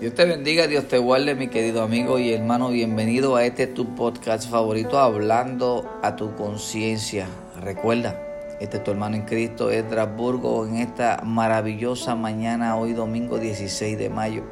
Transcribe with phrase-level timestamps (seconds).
[0.00, 2.68] Dios te bendiga, Dios te guarde, mi querido amigo y hermano.
[2.68, 7.26] Bienvenido a este tu podcast favorito, hablando a tu conciencia.
[7.60, 8.16] Recuerda,
[8.60, 14.08] este es tu hermano en Cristo, Estrasburgo, en esta maravillosa mañana, hoy domingo 16 de
[14.08, 14.44] mayo,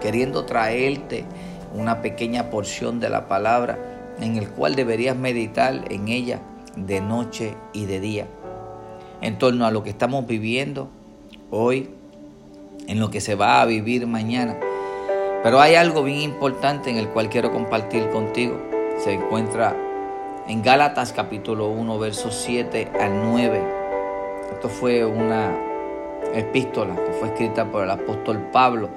[0.00, 1.26] queriendo traerte
[1.72, 3.78] una pequeña porción de la palabra
[4.20, 6.40] en el cual deberías meditar en ella
[6.74, 8.26] de noche y de día,
[9.20, 10.90] en torno a lo que estamos viviendo
[11.52, 11.88] hoy,
[12.88, 14.58] en lo que se va a vivir mañana
[15.42, 18.56] pero hay algo bien importante en el cual quiero compartir contigo.
[18.98, 19.76] Se encuentra
[20.46, 23.62] en Gálatas capítulo 1, versos 7 al 9.
[24.52, 25.52] Esto fue una
[26.32, 28.88] epístola que fue escrita por el apóstol Pablo.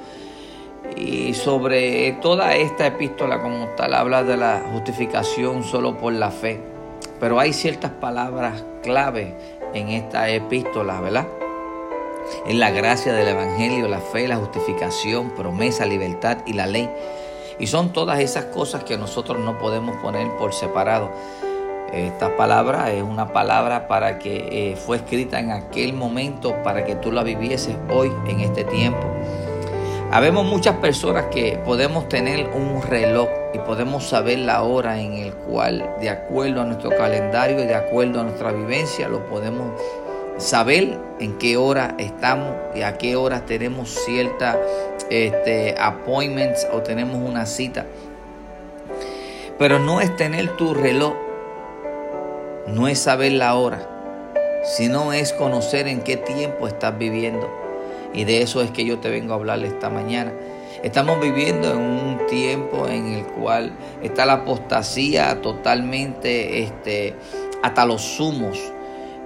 [0.95, 6.61] Y sobre toda esta epístola como tal habla de la justificación solo por la fe.
[7.19, 9.35] Pero hay ciertas palabras clave
[9.73, 11.25] en esta epístola, ¿verdad?
[12.45, 16.89] Es la gracia del Evangelio, la fe, la justificación, promesa, libertad y la ley.
[17.59, 21.11] Y son todas esas cosas que nosotros no podemos poner por separado.
[21.93, 26.95] Esta palabra es una palabra para que eh, fue escrita en aquel momento para que
[26.95, 29.07] tú la vivieses hoy en este tiempo.
[30.11, 35.33] Habemos muchas personas que podemos tener un reloj y podemos saber la hora en el
[35.33, 39.71] cual, de acuerdo a nuestro calendario y de acuerdo a nuestra vivencia, lo podemos
[40.37, 44.59] saber en qué hora estamos y a qué hora tenemos cierta
[45.09, 47.85] este, appointments o tenemos una cita.
[49.57, 51.13] Pero no es tener tu reloj,
[52.67, 53.87] no es saber la hora,
[54.63, 57.49] sino es conocer en qué tiempo estás viviendo.
[58.13, 60.33] Y de eso es que yo te vengo a hablar esta mañana.
[60.83, 63.71] Estamos viviendo en un tiempo en el cual
[64.03, 67.15] está la apostasía totalmente este,
[67.63, 68.71] hasta los sumos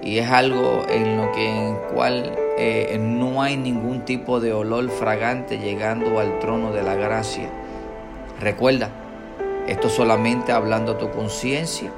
[0.02, 4.88] y es algo en lo que en cual eh, no hay ningún tipo de olor
[4.90, 7.48] fragante llegando al trono de la gracia.
[8.40, 8.90] Recuerda,
[9.66, 11.90] esto solamente hablando a tu conciencia.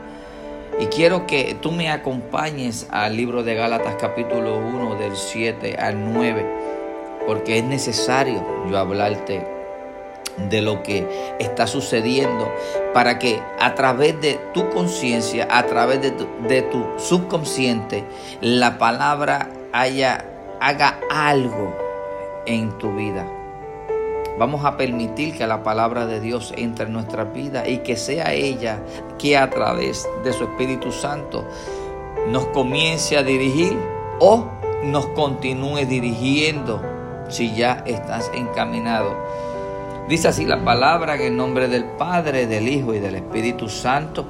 [0.80, 6.12] Y quiero que tú me acompañes al libro de Gálatas capítulo 1 del 7 al
[6.12, 6.46] 9,
[7.26, 9.46] porque es necesario yo hablarte
[10.36, 11.06] de lo que
[11.38, 12.50] está sucediendo
[12.94, 18.04] para que a través de tu conciencia, a través de tu, subconsciente,
[18.40, 20.24] la palabra haya,
[20.60, 21.74] haga algo
[22.46, 23.26] en tu vida.
[24.38, 28.32] Vamos a permitir que la palabra de Dios entre en nuestra vida y que sea
[28.32, 28.80] ella
[29.18, 31.44] que a través de su Espíritu Santo
[32.28, 33.76] nos comience a dirigir
[34.20, 34.46] o
[34.84, 36.80] nos continúe dirigiendo
[37.28, 39.14] si ya estás encaminado
[40.08, 44.24] Dice así la palabra en el nombre del Padre, del Hijo y del Espíritu Santo.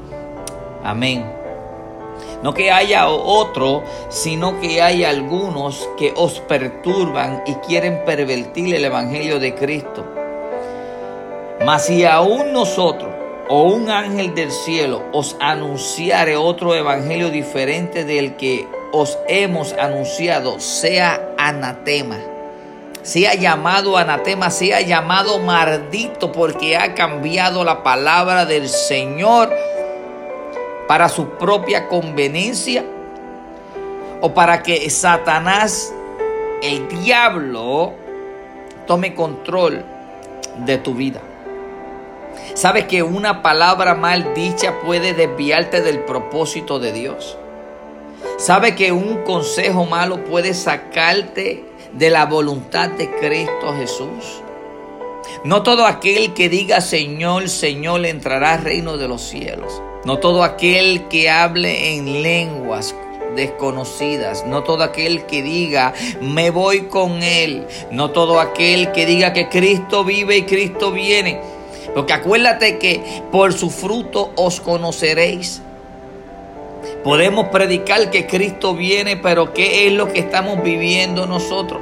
[0.84, 1.24] Amén.
[2.42, 8.84] No que haya otro, sino que hay algunos que os perturban y quieren pervertir el
[8.84, 10.04] Evangelio de Cristo.
[11.64, 13.10] Mas si aún nosotros
[13.48, 20.58] o un ángel del cielo os anunciare otro evangelio diferente del que os hemos anunciado,
[20.60, 22.31] sea anatema
[23.02, 29.52] sea llamado anatema, sea llamado maldito porque ha cambiado la palabra del Señor
[30.86, 32.84] para su propia conveniencia
[34.20, 35.92] o para que Satanás,
[36.62, 37.94] el diablo,
[38.86, 39.84] tome control
[40.58, 41.20] de tu vida.
[42.54, 47.36] ¿Sabes que una palabra mal dicha puede desviarte del propósito de Dios?
[48.38, 51.64] ¿Sabe que un consejo malo puede sacarte
[51.94, 54.42] de la voluntad de Cristo Jesús.
[55.44, 59.82] No todo aquel que diga Señor, Señor entrará al reino de los cielos.
[60.04, 62.94] No todo aquel que hable en lenguas
[63.36, 64.44] desconocidas.
[64.46, 67.66] No todo aquel que diga me voy con Él.
[67.90, 71.40] No todo aquel que diga que Cristo vive y Cristo viene.
[71.94, 75.62] Porque acuérdate que por su fruto os conoceréis.
[77.04, 81.80] Podemos predicar que Cristo viene, pero ¿qué es lo que estamos viviendo nosotros?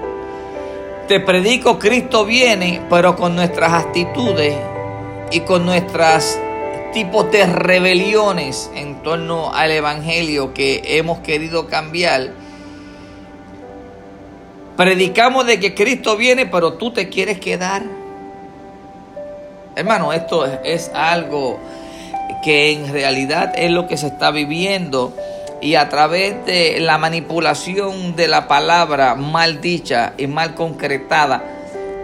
[1.08, 4.56] Te predico Cristo viene, pero con nuestras actitudes
[5.31, 6.38] y con nuestros
[6.94, 12.31] tipos de rebeliones en torno al Evangelio que hemos querido cambiar.
[14.76, 17.82] Predicamos de que Cristo viene, pero tú te quieres quedar.
[19.76, 21.58] Hermano, esto es algo
[22.42, 25.14] que en realidad es lo que se está viviendo
[25.60, 31.42] y a través de la manipulación de la palabra mal dicha y mal concretada,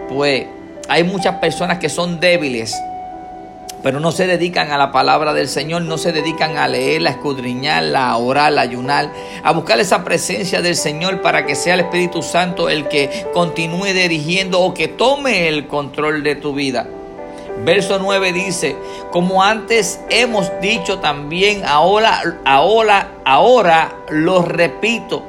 [0.09, 0.45] pues
[0.87, 2.75] hay muchas personas que son débiles
[3.83, 7.13] pero no se dedican a la palabra del Señor, no se dedican a leerla, a
[7.13, 9.11] escudriñarla, a orar, a ayunar,
[9.43, 13.93] a buscar esa presencia del Señor para que sea el Espíritu Santo el que continúe
[13.93, 16.87] dirigiendo o que tome el control de tu vida.
[17.63, 18.75] Verso 9 dice,
[19.11, 25.23] como antes hemos dicho también, ahora, ahora, ahora lo repito.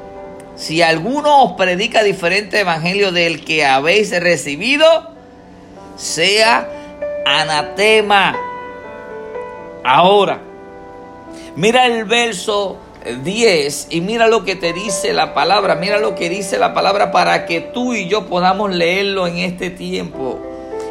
[0.55, 4.85] Si alguno os predica diferente evangelio del que habéis recibido,
[5.95, 6.69] sea
[7.25, 8.35] anatema.
[9.83, 10.41] Ahora,
[11.55, 12.77] mira el verso
[13.23, 17.11] 10 y mira lo que te dice la palabra, mira lo que dice la palabra
[17.11, 20.39] para que tú y yo podamos leerlo en este tiempo.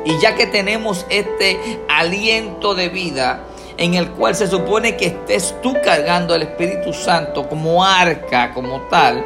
[0.09, 3.45] Y ya que tenemos este aliento de vida
[3.77, 8.81] en el cual se supone que estés tú cargando el Espíritu Santo como arca, como
[8.89, 9.23] tal,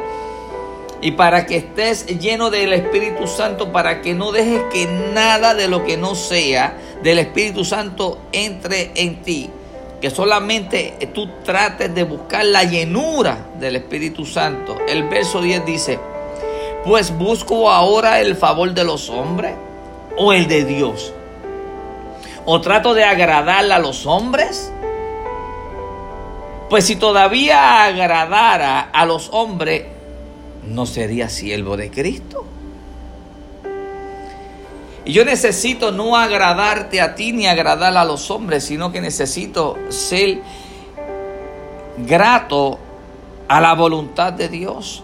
[0.99, 5.69] y para que estés lleno del Espíritu Santo, para que no dejes que nada de
[5.69, 9.49] lo que no sea del Espíritu Santo entre en ti.
[10.01, 14.75] Que solamente tú trates de buscar la llenura del Espíritu Santo.
[14.85, 15.97] El verso 10 dice,
[16.83, 19.55] pues busco ahora el favor de los hombres
[20.17, 21.13] o el de Dios?
[22.45, 24.71] ¿O trato de agradarle a los hombres?
[26.69, 29.83] Pues si todavía agradara a los hombres,
[30.67, 32.45] no sería siervo de Cristo.
[35.05, 39.77] Y yo necesito no agradarte a ti ni agradar a los hombres, sino que necesito
[39.89, 40.41] ser
[41.97, 42.79] grato
[43.47, 45.03] a la voluntad de Dios.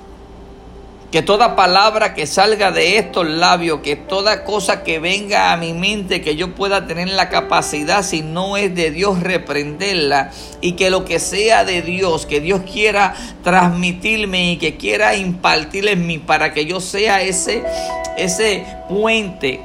[1.12, 5.74] Que toda palabra que salga de estos labios, que toda cosa que venga a mi
[5.74, 10.32] mente, que yo pueda tener la capacidad, si no es de Dios, reprenderla.
[10.62, 15.94] Y que lo que sea de Dios, que Dios quiera transmitirme y que quiera impartirle
[15.94, 17.64] en mí para que yo sea ese,
[18.18, 19.62] ese puente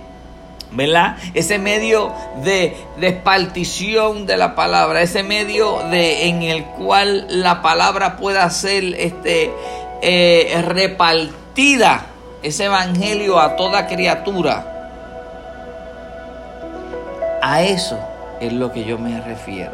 [0.74, 1.16] ¿verdad?
[1.34, 2.12] Ese medio
[2.42, 8.84] de despartición de la palabra, ese medio de en el cual la palabra pueda ser
[8.98, 9.52] este
[10.06, 12.04] eh, repartida
[12.42, 14.70] ese evangelio a toda criatura.
[17.40, 17.98] A eso
[18.38, 19.72] es lo que yo me refiero.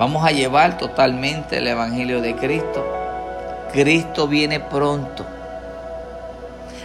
[0.00, 2.84] Vamos a llevar totalmente el evangelio de Cristo.
[3.72, 5.24] Cristo viene pronto.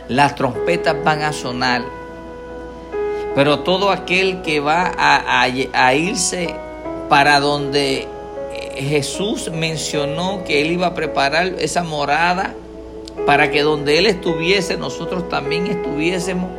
[0.09, 1.81] Las trompetas van a sonar.
[3.33, 6.53] Pero todo aquel que va a, a irse
[7.09, 8.07] para donde
[8.87, 12.55] Jesús mencionó que Él iba a preparar esa morada
[13.25, 16.49] para que donde Él estuviese, nosotros también estuviésemos.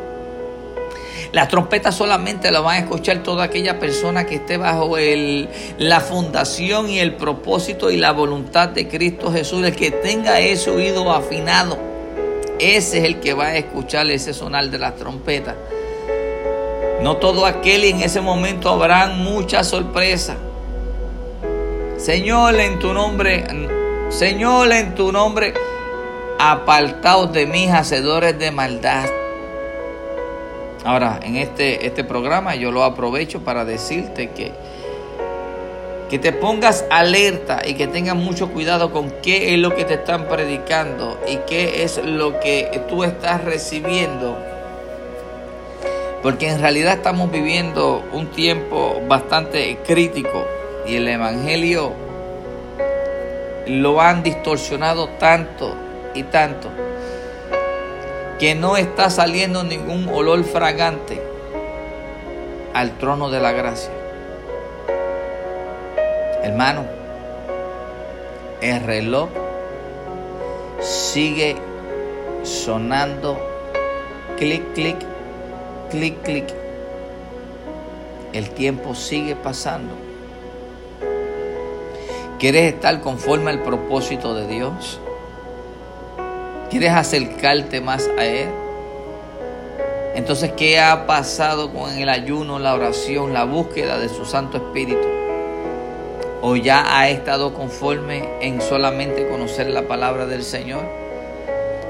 [1.32, 5.48] Las trompetas solamente las van a escuchar toda aquella persona que esté bajo el,
[5.78, 9.64] la fundación y el propósito y la voluntad de Cristo Jesús.
[9.64, 11.78] El que tenga ese oído afinado,
[12.58, 15.54] ese es el que va a escuchar ese sonar de las trompetas.
[17.02, 20.36] No todo aquel y en ese momento habrán muchas sorpresas.
[22.02, 23.44] Señor, en tu nombre,
[24.08, 25.54] Señor, en tu nombre,
[26.36, 29.08] apartaos de mis hacedores de maldad.
[30.84, 34.50] Ahora, en este, este programa yo lo aprovecho para decirte que,
[36.10, 39.94] que te pongas alerta y que tengas mucho cuidado con qué es lo que te
[39.94, 44.36] están predicando y qué es lo que tú estás recibiendo.
[46.20, 50.44] Porque en realidad estamos viviendo un tiempo bastante crítico
[50.86, 51.92] y el Evangelio
[53.66, 55.74] lo han distorsionado tanto
[56.14, 56.68] y tanto
[58.38, 61.22] que no está saliendo ningún olor fragante
[62.74, 63.92] al trono de la gracia.
[66.42, 66.84] Hermano,
[68.60, 69.28] el reloj
[70.80, 71.56] sigue
[72.42, 73.38] sonando
[74.36, 74.96] clic, clic,
[75.90, 76.54] clic, clic.
[78.32, 80.11] El tiempo sigue pasando.
[82.42, 84.98] ¿Quieres estar conforme al propósito de Dios?
[86.70, 88.48] ¿Quieres acercarte más a Él?
[90.16, 95.06] Entonces, ¿qué ha pasado con el ayuno, la oración, la búsqueda de su Santo Espíritu?
[96.40, 100.82] ¿O ya ha estado conforme en solamente conocer la palabra del Señor?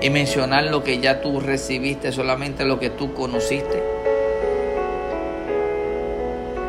[0.03, 3.83] Y mencionar lo que ya tú recibiste, solamente lo que tú conociste.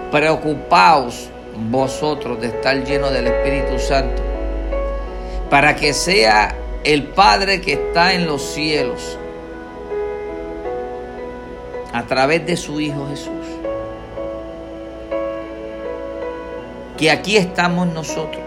[0.10, 4.22] Preocupaos vosotros de estar lleno del Espíritu Santo,
[5.50, 9.18] para que sea el Padre que está en los cielos,
[11.94, 13.46] a través de su Hijo Jesús,
[16.98, 18.42] que aquí estamos nosotros,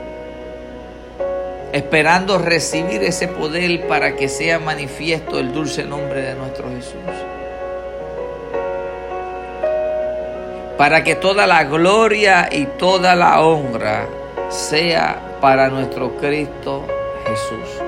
[1.72, 7.00] esperando recibir ese poder para que sea manifiesto el dulce nombre de nuestro Jesús.
[10.76, 14.06] Para que toda la gloria y toda la honra
[14.50, 16.84] sea para nuestro Cristo
[17.26, 17.82] Jesús.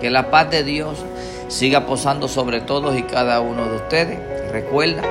[0.00, 1.04] Que la paz de Dios
[1.48, 4.18] siga posando sobre todos y cada uno de ustedes.
[4.50, 5.02] Recuerda,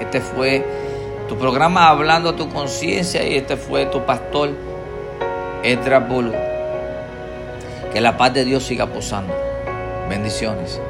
[0.00, 0.64] este fue
[1.28, 4.50] tu programa Hablando a tu conciencia y este fue tu pastor
[5.62, 6.06] Edra.
[7.92, 9.34] Que la paz de Dios siga posando.
[10.08, 10.80] Bendiciones.